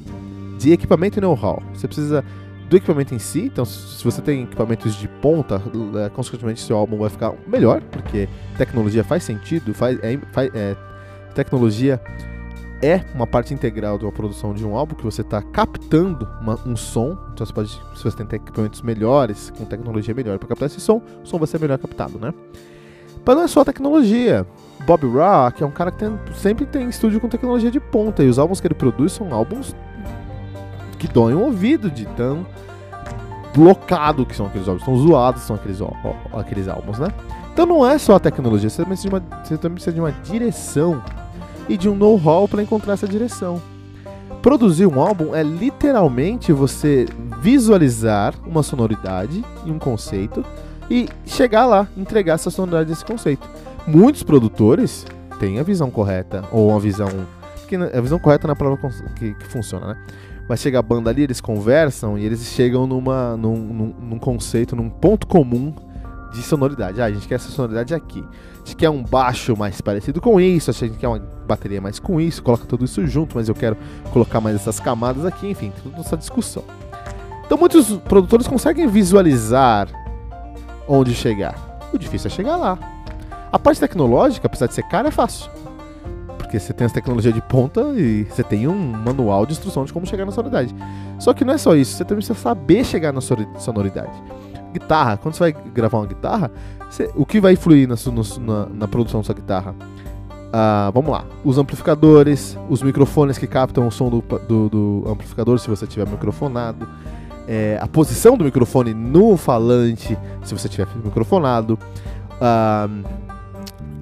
de 0.58 0.72
equipamento 0.72 1.18
e 1.18 1.20
know-how. 1.20 1.62
Você 1.74 1.86
precisa 1.86 2.24
do 2.68 2.76
equipamento 2.76 3.14
em 3.14 3.18
si. 3.18 3.42
Então, 3.42 3.64
se 3.64 4.02
você 4.02 4.20
tem 4.20 4.42
equipamentos 4.44 4.96
de 4.96 5.06
ponta, 5.06 5.62
é, 6.04 6.08
consequentemente 6.08 6.60
seu 6.60 6.76
álbum 6.76 6.98
vai 6.98 7.10
ficar 7.10 7.34
melhor, 7.46 7.80
porque 7.92 8.28
tecnologia 8.56 9.04
faz 9.04 9.22
sentido, 9.22 9.72
faz, 9.74 9.98
é, 10.02 10.18
faz 10.32 10.50
é, 10.54 10.74
tecnologia 11.34 12.00
é 12.82 13.02
uma 13.14 13.26
parte 13.26 13.54
integral 13.54 13.98
uma 14.00 14.12
produção 14.12 14.52
de 14.52 14.64
um 14.64 14.76
álbum 14.76 14.94
que 14.94 15.04
você 15.04 15.22
está 15.22 15.40
captando 15.40 16.28
uma, 16.40 16.58
um 16.66 16.76
som. 16.76 17.16
Então, 17.32 17.46
você 17.46 17.52
pode, 17.52 17.70
se 17.70 18.04
você 18.04 18.24
tem 18.24 18.36
equipamentos 18.36 18.82
melhores, 18.82 19.50
com 19.56 19.64
tecnologia 19.64 20.14
melhor 20.14 20.38
para 20.38 20.48
captar 20.48 20.66
esse 20.66 20.80
som, 20.80 21.00
o 21.22 21.26
som 21.26 21.38
vai 21.38 21.46
ser 21.46 21.60
melhor 21.60 21.78
captado, 21.78 22.18
né? 22.18 22.32
Mas 23.24 23.36
não 23.36 23.42
é 23.42 23.48
só 23.48 23.62
a 23.62 23.64
tecnologia. 23.64 24.46
Bob 24.86 25.06
Rock 25.06 25.62
é 25.62 25.66
um 25.66 25.70
cara 25.70 25.90
que 25.90 25.98
tem, 25.98 26.18
sempre 26.34 26.64
tem 26.66 26.88
estúdio 26.88 27.20
com 27.20 27.28
tecnologia 27.28 27.70
de 27.70 27.80
ponta 27.80 28.22
e 28.22 28.28
os 28.28 28.38
álbuns 28.38 28.60
que 28.60 28.66
ele 28.66 28.74
produz 28.74 29.12
são 29.12 29.34
álbuns 29.34 29.74
que 30.98 31.08
doem 31.08 31.34
o 31.34 31.40
ouvido 31.40 31.90
de 31.90 32.06
tão 32.06 32.46
blocado 33.54 34.24
que 34.24 34.36
são 34.36 34.46
aqueles 34.46 34.68
álbuns, 34.68 34.84
tão 34.84 34.96
zoados 34.96 35.42
são 35.42 35.56
aqueles, 35.56 35.80
ó, 35.80 35.90
ó, 36.04 36.38
aqueles 36.38 36.68
álbuns, 36.68 36.98
né? 36.98 37.08
Então 37.52 37.66
não 37.66 37.88
é 37.88 37.98
só 37.98 38.16
a 38.16 38.20
tecnologia, 38.20 38.68
você 38.68 38.82
também 38.82 38.96
precisa 38.96 39.08
de 39.08 39.14
uma, 39.14 39.70
precisa 39.72 39.92
de 39.92 40.00
uma 40.00 40.12
direção 40.12 41.02
e 41.68 41.76
de 41.76 41.88
um 41.88 41.94
know-how 41.94 42.46
para 42.46 42.62
encontrar 42.62 42.94
essa 42.94 43.08
direção. 43.08 43.60
Produzir 44.42 44.86
um 44.86 45.00
álbum 45.00 45.34
é 45.34 45.42
literalmente 45.42 46.52
você 46.52 47.06
visualizar 47.40 48.34
uma 48.46 48.62
sonoridade 48.62 49.44
e 49.64 49.70
um 49.70 49.78
conceito 49.78 50.44
e 50.90 51.08
chegar 51.24 51.66
lá, 51.66 51.88
entregar 51.96 52.34
essa 52.34 52.50
sonoridade 52.50 52.88
desse 52.88 53.04
conceito. 53.04 53.48
Muitos 53.86 54.22
produtores 54.22 55.04
têm 55.40 55.58
a 55.58 55.62
visão 55.62 55.90
correta, 55.90 56.44
ou 56.52 56.70
uma 56.70 56.80
visão. 56.80 57.08
Porque 57.60 57.76
a 57.76 58.00
visão 58.00 58.18
correta 58.18 58.46
na 58.46 58.54
palavra 58.54 58.88
que, 59.16 59.34
que 59.34 59.46
funciona, 59.46 59.88
né? 59.88 59.96
vai 60.48 60.56
chegar 60.56 60.78
a 60.78 60.82
banda 60.82 61.10
ali, 61.10 61.22
eles 61.22 61.40
conversam 61.40 62.16
e 62.16 62.24
eles 62.24 62.44
chegam 62.44 62.86
numa, 62.86 63.36
num, 63.36 63.56
num, 63.56 63.94
num, 64.00 64.18
conceito, 64.18 64.76
num 64.76 64.88
ponto 64.88 65.26
comum 65.26 65.74
de 66.36 66.42
sonoridade. 66.42 67.00
Ah, 67.00 67.06
a 67.06 67.12
gente 67.12 67.26
quer 67.26 67.36
essa 67.36 67.50
sonoridade 67.50 67.94
aqui. 67.94 68.24
A 68.54 68.58
gente 68.58 68.76
quer 68.76 68.90
um 68.90 69.02
baixo 69.02 69.56
mais 69.56 69.80
parecido 69.80 70.20
com 70.20 70.40
isso, 70.40 70.70
a 70.70 70.74
gente 70.74 70.98
quer 70.98 71.08
uma 71.08 71.18
bateria 71.18 71.80
mais 71.80 71.98
com 71.98 72.20
isso, 72.20 72.42
coloca 72.42 72.64
tudo 72.66 72.84
isso 72.84 73.06
junto, 73.06 73.36
mas 73.36 73.48
eu 73.48 73.54
quero 73.54 73.76
colocar 74.12 74.40
mais 74.40 74.56
essas 74.56 74.78
camadas 74.80 75.24
aqui, 75.24 75.48
enfim, 75.48 75.72
toda 75.82 76.00
essa 76.00 76.16
discussão. 76.16 76.64
Então 77.44 77.56
muitos 77.56 77.90
produtores 77.98 78.46
conseguem 78.46 78.86
visualizar 78.88 79.88
onde 80.88 81.14
chegar. 81.14 81.78
O 81.92 81.98
difícil 81.98 82.28
é 82.28 82.30
chegar 82.30 82.56
lá. 82.56 82.78
A 83.52 83.58
parte 83.58 83.80
tecnológica, 83.80 84.46
apesar 84.46 84.66
de 84.66 84.74
ser 84.74 84.82
cara, 84.82 85.08
é 85.08 85.10
fácil 85.10 85.50
porque 86.46 86.60
você 86.60 86.72
tem 86.72 86.86
as 86.86 86.92
tecnologias 86.92 87.34
de 87.34 87.42
ponta 87.42 87.80
e 87.96 88.24
você 88.24 88.42
tem 88.42 88.66
um 88.68 88.74
manual 88.74 89.44
de 89.44 89.52
instrução 89.52 89.84
de 89.84 89.92
como 89.92 90.06
chegar 90.06 90.24
na 90.24 90.32
sonoridade. 90.32 90.74
Só 91.18 91.34
que 91.34 91.44
não 91.44 91.52
é 91.52 91.58
só 91.58 91.74
isso, 91.74 91.96
você 91.96 92.04
também 92.04 92.24
precisa 92.24 92.38
saber 92.38 92.84
chegar 92.84 93.12
na 93.12 93.20
sonoridade. 93.20 94.12
Guitarra, 94.78 95.16
quando 95.16 95.34
você 95.34 95.40
vai 95.40 95.52
gravar 95.52 95.98
uma 95.98 96.06
guitarra, 96.06 96.50
você, 96.90 97.10
o 97.14 97.24
que 97.24 97.40
vai 97.40 97.54
influir 97.54 97.88
na, 97.88 97.94
na, 98.40 98.66
na 98.66 98.88
produção 98.88 99.20
da 99.20 99.24
sua 99.24 99.34
guitarra? 99.34 99.74
Ah, 100.52 100.90
vamos 100.94 101.10
lá, 101.10 101.24
os 101.44 101.58
amplificadores, 101.58 102.56
os 102.68 102.82
microfones 102.82 103.36
que 103.36 103.46
captam 103.46 103.86
o 103.86 103.90
som 103.90 104.08
do, 104.08 104.22
do, 104.48 104.68
do 104.68 105.04
amplificador, 105.06 105.58
se 105.58 105.68
você 105.68 105.86
tiver 105.86 106.08
microfonado, 106.08 106.88
é, 107.48 107.78
a 107.80 107.86
posição 107.86 108.36
do 108.36 108.44
microfone 108.44 108.94
no 108.94 109.36
falante, 109.36 110.16
se 110.44 110.54
você 110.54 110.68
tiver 110.68 110.86
microfonado, 111.04 111.78
ah, 112.40 112.88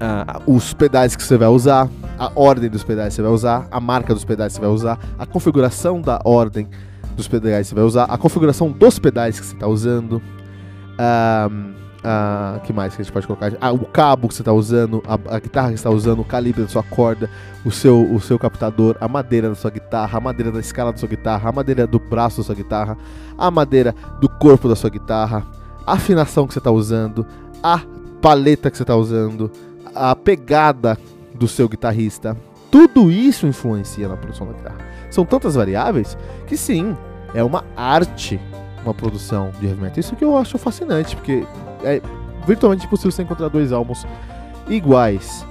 ah, 0.01 0.41
os 0.47 0.75
pedais 0.75 1.17
que 1.17 1.23
você 1.23 1.37
vai 1.37 1.49
usar, 1.49 1.89
a 2.19 2.31
ordem 2.35 2.69
dos 2.71 2.85
pedais 2.85 3.09
que 3.09 3.17
você 3.17 3.23
vai 3.23 3.33
usar, 3.33 3.67
a 3.71 3.81
marca 3.81 4.15
dos 4.15 4.25
pedais 4.25 4.53
que 4.53 4.61
você 4.61 4.67
vai 4.67 4.75
usar, 4.75 4.99
a 5.19 5.27
configuração 5.27 6.01
da 6.01 6.21
ordem 6.25 6.69
dos 7.17 7.29
pedais 7.29 7.67
que 7.67 7.71
você 7.71 7.75
vai 7.75 7.85
usar, 7.85 8.05
a 8.05 8.19
configuração 8.19 8.71
dos 8.71 8.99
pedais 8.99 9.39
que 9.39 9.47
você 9.47 9.55
está 9.55 9.67
usando. 9.67 10.21
Um, 10.99 11.85
uh, 12.05 12.61
que 12.61 12.73
mais 12.73 12.95
que 12.95 13.01
a 13.01 13.05
gente 13.05 13.13
pode 13.13 13.27
colocar? 13.27 13.53
Ah, 13.61 13.73
o 13.73 13.85
cabo 13.87 14.29
que 14.29 14.35
você 14.35 14.43
está 14.43 14.53
usando, 14.53 15.03
a, 15.07 15.15
a, 15.35 15.41
guitarra 15.41 15.69
que 15.69 15.75
está 15.75 15.91
usando, 15.91 16.21
o 16.21 16.25
calibre 16.25 16.63
da 16.63 16.69
sua 16.69 16.83
corda, 16.83 17.29
o 17.65 17.71
seu, 17.71 18.03
o 18.13 18.21
seu 18.21 18.39
captador, 18.39 18.97
a 19.01 19.09
madeira 19.09 19.49
da 19.49 19.55
sua 19.55 19.71
guitarra, 19.71 20.19
a 20.19 20.21
madeira 20.21 20.53
da 20.53 20.61
escala 20.61 20.93
da 20.93 20.99
sua 20.99 21.09
guitarra, 21.09 21.49
a 21.49 21.53
madeira 21.53 21.87
do 21.87 21.99
braço 21.99 22.39
da 22.39 22.45
sua 22.45 22.55
guitarra, 22.55 22.97
a 23.37 23.51
madeira 23.51 23.95
do 24.21 24.29
corpo 24.29 24.69
da 24.69 24.77
sua 24.77 24.91
guitarra, 24.91 25.45
a 25.87 25.95
afinação 25.95 26.47
que 26.47 26.53
você 26.53 26.61
está 26.61 26.71
usando, 26.71 27.27
a 27.63 27.81
paleta 28.21 28.71
que 28.71 28.77
você 28.77 28.83
está 28.83 28.97
usando, 28.97 29.51
a 29.95 30.15
pegada 30.15 30.99
do 31.35 31.49
seu 31.49 31.69
guitarrista. 31.69 32.37
Tudo 32.71 33.11
isso 33.11 33.47
influencia 33.47 34.09
na 34.09 34.17
produção 34.17 34.47
da 34.47 34.53
guitarra. 34.53 34.79
São 35.11 35.25
tantas 35.25 35.55
variáveis 35.55 36.19
que 36.47 36.57
sim, 36.57 36.97
é 37.33 37.43
uma 37.43 37.65
arte 37.77 38.41
uma 38.85 38.95
produção 38.95 39.51
de 39.59 39.67
heavy 39.67 39.81
metal. 39.81 40.01
Isso 40.01 40.17
que 40.17 40.25
eu 40.25 40.37
acho 40.37 40.59
fascinante, 40.59 41.17
porque 41.17 41.47
é 41.83 42.01
virtualmente 42.47 42.87
impossível 42.87 43.11
você 43.11 43.23
encontrar 43.23 43.49
dois 43.49 43.73
álbuns 43.73 44.07
iguais 44.69 45.45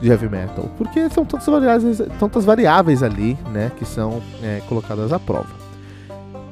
de 0.00 0.08
heavy 0.08 0.28
metal, 0.28 0.70
porque 0.78 1.08
são 1.10 1.24
tantas 1.24 1.46
variáveis, 1.46 2.02
tantas 2.18 2.44
variáveis 2.44 3.02
ali, 3.02 3.36
né, 3.52 3.70
que 3.76 3.84
são 3.84 4.22
é, 4.42 4.62
colocadas 4.68 5.12
à 5.12 5.18
prova. 5.18 5.48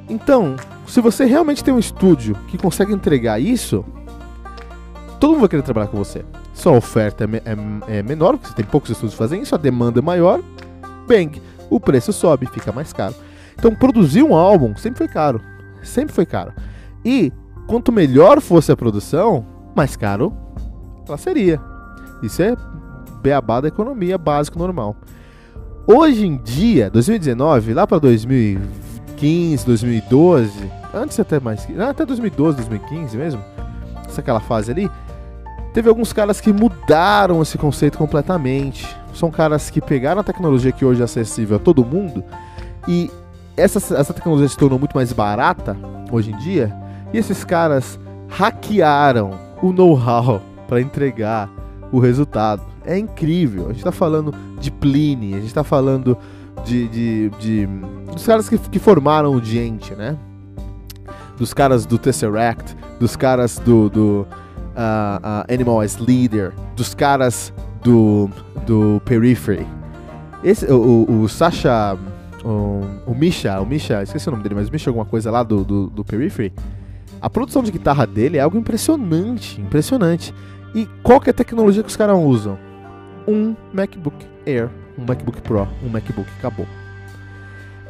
Então, 0.08 0.56
se 0.86 1.00
você 1.00 1.24
realmente 1.24 1.62
tem 1.62 1.72
um 1.72 1.78
estúdio 1.78 2.34
que 2.48 2.58
consegue 2.58 2.92
entregar 2.92 3.40
isso, 3.40 3.84
todo 5.18 5.30
mundo 5.30 5.40
vai 5.40 5.48
querer 5.48 5.62
trabalhar 5.62 5.88
com 5.88 5.98
você. 5.98 6.24
Sua 6.54 6.72
oferta 6.72 7.24
é, 7.24 7.36
é, 7.36 7.98
é 7.98 8.02
menor, 8.02 8.32
porque 8.36 8.48
você 8.48 8.54
tem 8.54 8.64
poucos 8.64 8.90
estúdios 8.90 9.14
fazendo 9.14 9.42
isso, 9.42 9.54
a 9.54 9.58
demanda 9.58 10.00
é 10.00 10.02
maior, 10.02 10.40
bang, 11.06 11.40
o 11.70 11.78
preço 11.78 12.12
sobe, 12.12 12.46
fica 12.46 12.72
mais 12.72 12.92
caro. 12.92 13.14
Então, 13.58 13.74
produzir 13.74 14.22
um 14.22 14.34
álbum 14.34 14.76
sempre 14.76 14.98
foi 14.98 15.08
caro. 15.08 15.40
Sempre 15.88 16.14
foi 16.14 16.26
caro. 16.26 16.52
E 17.04 17.32
quanto 17.66 17.90
melhor 17.90 18.40
fosse 18.40 18.70
a 18.70 18.76
produção, 18.76 19.44
mais 19.74 19.96
caro 19.96 20.32
ela 21.08 21.16
seria. 21.16 21.60
Isso 22.22 22.42
é 22.42 22.54
beabá 23.22 23.60
da 23.60 23.68
economia 23.68 24.18
básico 24.18 24.58
normal. 24.58 24.96
Hoje 25.86 26.26
em 26.26 26.36
dia, 26.36 26.90
2019, 26.90 27.72
lá 27.72 27.86
para 27.86 27.98
2015, 27.98 29.64
2012, 29.64 30.70
antes 30.92 31.18
até 31.18 31.40
mais, 31.40 31.66
até 31.80 32.04
2012, 32.04 32.58
2015 32.58 33.16
mesmo, 33.16 33.42
essa 34.06 34.20
aquela 34.20 34.40
fase 34.40 34.70
ali, 34.70 34.90
teve 35.72 35.88
alguns 35.88 36.12
caras 36.12 36.40
que 36.40 36.52
mudaram 36.52 37.40
esse 37.40 37.56
conceito 37.56 37.96
completamente. 37.96 38.86
São 39.14 39.30
caras 39.30 39.70
que 39.70 39.80
pegaram 39.80 40.20
a 40.20 40.24
tecnologia 40.24 40.72
que 40.72 40.84
hoje 40.84 41.00
é 41.00 41.04
acessível 41.04 41.56
a 41.56 41.60
todo 41.60 41.84
mundo 41.84 42.22
e 42.86 43.10
essa, 43.58 43.96
essa 43.96 44.14
tecnologia 44.14 44.48
se 44.48 44.56
tornou 44.56 44.78
muito 44.78 44.94
mais 44.94 45.12
barata 45.12 45.76
hoje 46.10 46.32
em 46.32 46.36
dia. 46.38 46.74
E 47.12 47.18
esses 47.18 47.44
caras 47.44 47.98
hackearam 48.28 49.32
o 49.62 49.72
know-how 49.72 50.40
para 50.66 50.80
entregar 50.80 51.50
o 51.90 51.98
resultado. 51.98 52.62
É 52.84 52.96
incrível. 52.96 53.64
A 53.64 53.68
gente 53.68 53.78
está 53.78 53.92
falando 53.92 54.34
de 54.60 54.70
Pliny, 54.70 55.34
a 55.34 55.38
gente 55.38 55.48
está 55.48 55.64
falando 55.64 56.16
de, 56.64 56.88
de, 56.88 57.30
de, 57.38 57.66
dos 58.12 58.26
caras 58.26 58.48
que, 58.48 58.58
que 58.58 58.78
formaram 58.78 59.34
o 59.34 59.42
Gente, 59.42 59.94
né? 59.94 60.16
Dos 61.36 61.54
caras 61.54 61.86
do 61.86 61.98
Tesseract, 61.98 62.76
dos 62.98 63.14
caras 63.14 63.58
do, 63.58 63.88
do 63.88 64.26
uh, 64.76 65.18
uh, 65.22 65.52
Animal 65.52 65.80
as 65.80 65.96
Leader, 65.98 66.52
dos 66.74 66.94
caras 66.94 67.52
do, 67.82 68.28
do 68.66 69.00
Periphery. 69.04 69.66
Esse, 70.42 70.66
o, 70.66 71.06
o, 71.08 71.22
o 71.22 71.28
Sasha, 71.28 71.96
o, 72.48 73.10
o 73.10 73.14
Misha, 73.14 73.60
o 73.60 73.66
Misha, 73.66 74.02
esqueci 74.02 74.26
o 74.28 74.30
nome 74.30 74.42
dele, 74.42 74.54
mas 74.54 74.68
o 74.68 74.72
Misha 74.72 74.88
alguma 74.88 75.04
coisa 75.04 75.30
lá 75.30 75.42
do, 75.42 75.62
do, 75.64 75.86
do 75.88 76.04
Periphery. 76.04 76.52
A 77.20 77.28
produção 77.28 77.62
de 77.62 77.70
guitarra 77.70 78.06
dele 78.06 78.38
é 78.38 78.40
algo 78.40 78.56
impressionante, 78.56 79.60
impressionante. 79.60 80.34
E 80.74 80.86
qual 81.02 81.20
que 81.20 81.28
é 81.28 81.32
a 81.32 81.34
tecnologia 81.34 81.82
que 81.82 81.88
os 81.88 81.96
caras 81.96 82.16
usam? 82.16 82.58
Um 83.26 83.54
MacBook 83.72 84.26
Air, 84.46 84.70
um 84.96 85.04
MacBook 85.04 85.42
Pro, 85.42 85.68
um 85.84 85.88
MacBook 85.88 86.28
acabou. 86.38 86.66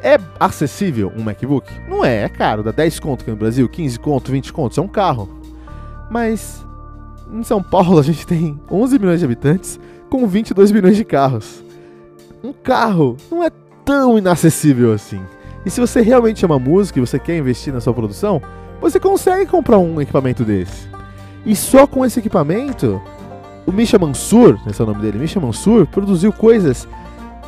É 0.03 0.19
acessível 0.41 1.13
um 1.17 1.23
MacBook? 1.23 1.71
Não 1.89 2.05
é, 2.05 2.23
é 2.23 2.29
caro, 2.29 2.63
dá 2.63 2.73
10 2.73 2.99
conto 3.01 3.23
aqui 3.23 3.31
no 3.31 3.37
Brasil, 3.37 3.69
15 3.69 3.99
conto, 4.01 4.33
20 4.33 4.53
conto, 4.53 4.81
é 4.81 4.83
um 4.83 4.89
carro. 4.89 5.29
Mas 6.11 6.65
em 7.31 7.43
São 7.45 7.63
Paulo 7.63 7.99
a 7.99 8.03
gente 8.03 8.27
tem 8.27 8.59
11 8.71 8.99
milhões 8.99 9.21
de 9.21 9.25
habitantes 9.25 9.79
com 10.09 10.27
22 10.27 10.73
milhões 10.73 10.97
de 10.97 11.05
carros. 11.05 11.63
Um 12.43 12.53
carro 12.53 13.17
não 13.31 13.45
é 13.45 13.51
tão 13.89 14.19
inacessível 14.19 14.93
assim. 14.93 15.23
E 15.65 15.71
se 15.71 15.81
você 15.81 16.03
realmente 16.03 16.45
ama 16.45 16.59
música 16.59 16.99
e 16.99 17.01
você 17.01 17.19
quer 17.19 17.39
investir 17.39 17.73
na 17.73 17.81
sua 17.81 17.95
produção, 17.95 18.43
você 18.83 19.01
consegue 19.01 19.47
comprar 19.47 19.79
um 19.79 19.99
equipamento 19.99 20.45
desse. 20.45 20.87
E 21.47 21.57
só 21.57 21.87
com 21.87 22.05
esse 22.05 22.19
equipamento, 22.19 23.01
o 23.65 23.73
Misha 23.73 23.99
Mansur, 23.99 24.59
esse 24.67 24.79
é 24.79 24.85
o 24.85 24.87
nome 24.87 25.01
dele, 25.01 25.19
Misha 25.19 25.41
Mansur, 25.41 25.87
produziu 25.87 26.31
coisas 26.35 26.87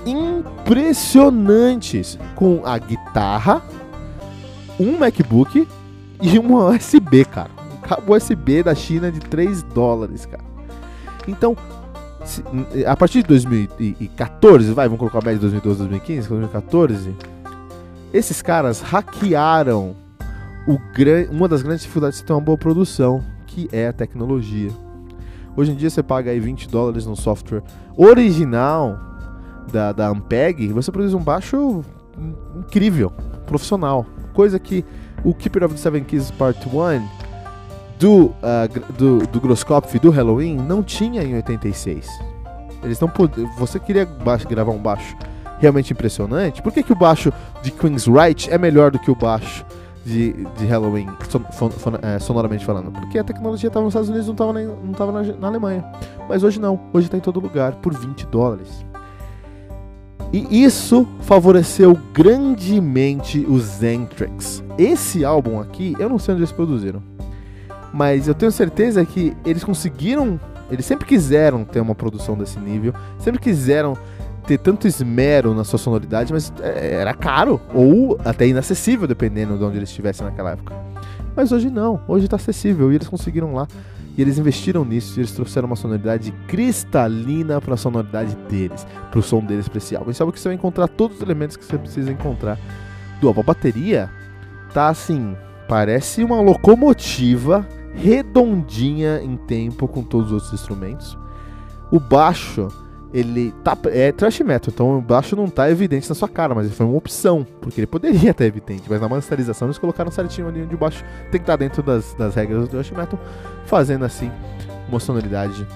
impressionantes 0.06 2.18
com 2.34 2.62
a 2.64 2.78
guitarra, 2.78 3.62
um 4.78 4.96
MacBook 4.96 5.68
e 6.22 6.38
uma 6.38 6.70
USB, 6.70 7.26
cara. 7.26 7.50
Um 7.70 7.76
cabo 7.86 8.16
USB 8.16 8.62
da 8.62 8.74
China 8.74 9.12
de 9.12 9.20
3 9.20 9.62
dólares, 9.62 10.24
cara. 10.24 10.44
Então, 11.28 11.54
a 12.86 12.96
partir 12.96 13.22
de 13.22 13.28
2014, 13.28 14.72
vai, 14.72 14.86
vamos 14.86 14.98
colocar 14.98 15.18
a 15.18 15.22
média 15.22 15.36
de 15.36 15.40
2012, 15.40 15.78
2015, 15.78 16.28
2014, 16.28 17.16
esses 18.12 18.42
caras 18.42 18.80
hackearam 18.80 19.96
o 20.66 20.78
uma 21.30 21.48
das 21.48 21.62
grandes 21.62 21.82
dificuldades 21.82 22.18
de 22.18 22.24
ter 22.24 22.32
uma 22.32 22.40
boa 22.40 22.58
produção, 22.58 23.24
que 23.46 23.68
é 23.72 23.88
a 23.88 23.92
tecnologia. 23.92 24.70
Hoje 25.56 25.72
em 25.72 25.74
dia 25.74 25.90
você 25.90 26.02
paga 26.02 26.30
aí 26.30 26.38
20 26.38 26.68
dólares 26.68 27.06
no 27.06 27.16
software 27.16 27.62
original 27.96 28.98
da, 29.72 29.92
da 29.92 30.08
Ampeg, 30.08 30.68
você 30.68 30.92
produz 30.92 31.14
um 31.14 31.20
baixo 31.20 31.84
incrível, 32.56 33.10
profissional. 33.46 34.06
Coisa 34.32 34.58
que 34.58 34.84
o 35.24 35.34
Keeper 35.34 35.64
of 35.64 35.74
the 35.74 35.80
Seven 35.80 36.04
Keys 36.04 36.30
Part 36.30 36.68
1 36.68 37.19
do, 38.00 38.24
uh, 38.24 38.92
do, 38.96 39.26
do 39.26 39.40
Grosskopf 39.40 39.94
do 39.98 40.10
Halloween 40.10 40.56
não 40.56 40.82
tinha 40.82 41.22
em 41.22 41.34
86. 41.34 42.08
Eles 42.82 42.98
não 42.98 43.12
Você 43.58 43.78
queria 43.78 44.06
baixo, 44.06 44.48
gravar 44.48 44.72
um 44.72 44.78
baixo 44.78 45.14
realmente 45.58 45.92
impressionante? 45.92 46.62
Por 46.62 46.72
que, 46.72 46.82
que 46.82 46.92
o 46.92 46.96
baixo 46.96 47.30
de 47.62 47.70
Queen's 47.70 48.06
Right 48.06 48.50
é 48.50 48.56
melhor 48.56 48.90
do 48.90 48.98
que 48.98 49.10
o 49.10 49.14
baixo 49.14 49.66
de, 50.02 50.32
de 50.56 50.64
Halloween, 50.64 51.08
son, 51.28 51.40
fon, 51.52 51.70
fon, 51.70 51.92
é, 52.00 52.18
sonoramente 52.18 52.64
falando. 52.64 52.90
Porque 52.90 53.18
a 53.18 53.24
tecnologia 53.24 53.68
estava 53.68 53.84
nos 53.84 53.92
Estados 53.92 54.08
Unidos 54.08 54.26
não 54.26 54.32
estava 54.92 55.12
não 55.12 55.22
na, 55.22 55.32
na, 55.38 55.48
Alemanha. 55.48 55.84
Mas 56.26 56.42
hoje 56.42 56.58
não, 56.58 56.80
hoje 56.94 57.06
está 57.06 57.18
em 57.18 57.20
todo 57.20 57.38
lugar, 57.38 57.74
por 57.76 57.92
20 57.94 58.26
dólares. 58.28 58.84
E 60.32 60.64
isso 60.64 61.06
favoreceu 61.20 61.98
grandemente 62.14 63.44
os 63.46 63.62
Zentrix. 63.62 64.62
Esse 64.78 65.24
álbum 65.24 65.60
aqui, 65.60 65.94
eu 65.98 66.08
não 66.08 66.18
sei 66.18 66.32
onde 66.32 66.42
eles 66.44 66.52
produziram. 66.52 67.02
Mas 67.92 68.28
eu 68.28 68.34
tenho 68.34 68.52
certeza 68.52 69.04
que 69.04 69.36
eles 69.44 69.64
conseguiram. 69.64 70.38
Eles 70.70 70.86
sempre 70.86 71.06
quiseram 71.06 71.64
ter 71.64 71.80
uma 71.80 71.94
produção 71.94 72.36
desse 72.36 72.58
nível, 72.58 72.94
sempre 73.18 73.40
quiseram 73.40 73.96
ter 74.46 74.58
tanto 74.58 74.86
esmero 74.86 75.54
na 75.54 75.64
sua 75.64 75.78
sonoridade, 75.78 76.32
mas 76.32 76.52
é, 76.60 76.94
era 76.94 77.12
caro 77.12 77.60
ou 77.74 78.18
até 78.24 78.46
inacessível, 78.46 79.06
dependendo 79.06 79.58
de 79.58 79.64
onde 79.64 79.76
eles 79.76 79.88
estivessem 79.88 80.24
naquela 80.24 80.52
época. 80.52 80.74
Mas 81.36 81.52
hoje 81.52 81.70
não, 81.70 82.00
hoje 82.06 82.26
está 82.26 82.36
acessível 82.36 82.92
e 82.92 82.96
eles 82.96 83.08
conseguiram 83.08 83.54
lá. 83.54 83.66
E 84.16 84.22
eles 84.22 84.38
investiram 84.38 84.84
nisso 84.84 85.18
e 85.18 85.20
eles 85.20 85.32
trouxeram 85.32 85.66
uma 85.66 85.76
sonoridade 85.76 86.32
cristalina 86.48 87.60
para 87.60 87.74
a 87.74 87.76
sonoridade 87.76 88.36
deles, 88.48 88.86
para 89.10 89.20
o 89.20 89.22
som 89.22 89.40
deles 89.40 89.64
especial. 89.64 90.04
É 90.08 90.20
algo 90.20 90.32
que 90.32 90.40
você 90.40 90.48
vai 90.48 90.56
encontrar 90.56 90.88
todos 90.88 91.18
os 91.18 91.22
elementos 91.22 91.56
que 91.56 91.64
você 91.64 91.78
precisa 91.78 92.10
encontrar 92.10 92.58
do. 93.20 93.30
A 93.30 93.42
bateria 93.42 94.10
tá 94.74 94.88
assim, 94.88 95.36
parece 95.68 96.24
uma 96.24 96.40
locomotiva 96.40 97.66
redondinha 97.94 99.20
em 99.22 99.36
tempo 99.36 99.86
com 99.88 100.02
todos 100.02 100.26
os 100.28 100.32
outros 100.32 100.52
instrumentos. 100.52 101.18
O 101.90 101.98
baixo 101.98 102.68
ele 103.12 103.52
tá 103.64 103.76
é 103.86 104.12
thrash 104.12 104.40
metal, 104.40 104.72
então 104.72 104.98
o 104.98 105.00
baixo 105.00 105.34
não 105.34 105.48
tá 105.48 105.68
evidente 105.68 106.08
na 106.08 106.14
sua 106.14 106.28
cara, 106.28 106.54
mas 106.54 106.72
foi 106.72 106.86
uma 106.86 106.96
opção, 106.96 107.44
porque 107.60 107.80
ele 107.80 107.86
poderia 107.86 108.30
estar 108.30 108.44
evidente, 108.44 108.84
mas 108.88 109.00
na 109.00 109.08
masterização 109.08 109.66
eles 109.66 109.78
colocaram 109.78 110.10
certinho 110.10 110.46
ali 110.46 110.62
onde 110.62 110.74
o 110.74 110.78
baixo 110.78 111.04
tem 111.22 111.32
que 111.32 111.38
estar 111.38 111.56
dentro 111.56 111.82
das, 111.82 112.14
das 112.14 112.34
regras 112.34 112.60
do 112.62 112.68
thrash 112.68 112.90
metal, 112.92 113.18
fazendo 113.66 114.04
assim 114.04 114.30
uma 114.88 115.00
sonoridade 115.00 115.66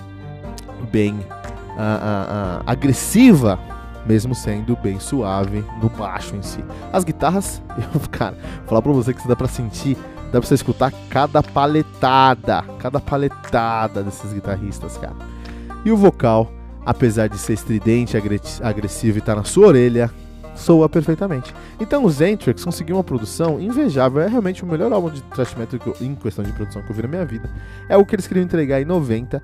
bem 0.92 1.14
uh, 1.14 1.16
uh, 1.16 2.60
uh, 2.60 2.62
agressiva, 2.66 3.58
mesmo 4.06 4.34
sendo 4.34 4.76
bem 4.76 5.00
suave 5.00 5.64
no 5.82 5.88
baixo 5.88 6.36
em 6.36 6.42
si. 6.42 6.64
As 6.92 7.02
guitarras, 7.02 7.60
eu, 7.76 8.00
cara, 8.10 8.36
falar 8.66 8.82
pra 8.82 8.92
você 8.92 9.12
que 9.12 9.26
dá 9.26 9.34
pra 9.34 9.48
sentir, 9.48 9.96
dá 10.34 10.40
pra 10.40 10.48
você 10.48 10.54
escutar 10.54 10.92
cada 11.08 11.42
paletada, 11.42 12.62
cada 12.78 13.00
paletada 13.00 14.02
desses 14.02 14.32
guitarristas, 14.32 14.98
cara. 14.98 15.16
E 15.84 15.90
o 15.90 15.96
vocal 15.96 16.50
apesar 16.84 17.28
de 17.28 17.38
ser 17.38 17.54
estridente, 17.54 18.16
agressivo 18.16 19.18
e 19.18 19.20
estar 19.20 19.34
tá 19.34 19.40
na 19.40 19.44
sua 19.44 19.68
orelha, 19.68 20.10
soa 20.54 20.88
perfeitamente. 20.88 21.54
Então 21.80 22.04
o 22.04 22.10
Zentrix 22.10 22.64
conseguiu 22.64 22.96
uma 22.96 23.04
produção 23.04 23.60
invejável, 23.60 24.20
é 24.20 24.28
realmente 24.28 24.62
o 24.62 24.66
melhor 24.66 24.92
álbum 24.92 25.10
de 25.10 25.22
thrash 25.22 25.54
metal 25.54 25.80
em 26.00 26.14
questão 26.14 26.44
de 26.44 26.52
produção 26.52 26.82
que 26.82 26.90
eu 26.90 26.94
vi 26.94 27.02
na 27.02 27.08
minha 27.08 27.24
vida. 27.24 27.50
É 27.88 27.96
o 27.96 28.04
que 28.04 28.14
eles 28.14 28.26
queriam 28.26 28.44
entregar 28.44 28.80
em 28.80 28.84
90 28.84 29.42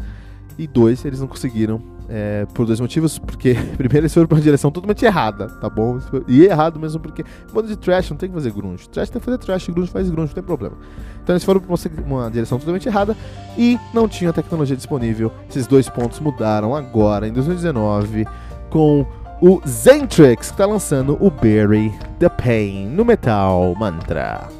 e 0.59 0.67
dois 0.67 1.05
eles 1.05 1.21
não 1.21 1.27
conseguiram 1.27 1.83
é, 2.11 2.45
por 2.53 2.67
dois 2.67 2.81
motivos, 2.81 3.19
porque 3.19 3.55
primeiro 3.79 3.99
eles 4.05 4.13
foram 4.13 4.27
para 4.27 4.37
uma 4.37 4.43
direção 4.43 4.71
totalmente 4.71 5.05
errada, 5.05 5.47
tá 5.61 5.71
bom? 5.71 5.99
E 6.27 6.45
errado 6.45 6.79
mesmo 6.81 6.99
porque 7.01 7.25
banda 7.53 7.69
de 7.69 7.77
trash 7.77 8.11
não 8.11 8.17
tem 8.17 8.29
que 8.29 8.35
fazer 8.35 8.51
grunge. 8.51 8.89
Trash 8.89 9.11
tem 9.11 9.21
que 9.21 9.25
fazer 9.25 9.39
trash, 9.39 9.69
grunge 9.69 9.91
faz 9.91 10.11
grunge, 10.11 10.29
não 10.29 10.35
tem 10.35 10.43
problema. 10.43 10.77
Então 11.23 11.35
eles 11.35 11.45
foram 11.45 11.61
para 11.61 11.75
uma, 12.05 12.31
direção 12.31 12.59
totalmente 12.59 12.89
errada 12.89 13.17
e 13.57 13.79
não 13.95 14.09
tinham 14.09 14.33
tecnologia 14.33 14.77
disponível. 14.77 15.33
Esses 15.49 15.67
dois 15.67 15.89
pontos 15.89 16.19
mudaram 16.19 16.75
agora, 16.75 17.29
em 17.29 17.33
2019, 17.33 18.27
com 18.69 19.07
o 19.41 19.61
Zentrix, 19.67 20.49
que 20.49 20.53
está 20.53 20.67
lançando 20.67 21.17
o 21.21 21.31
Bury 21.31 21.95
the 22.19 22.29
Pain 22.29 22.89
no 22.89 23.05
Metal 23.05 23.75
Mantra. 23.79 24.60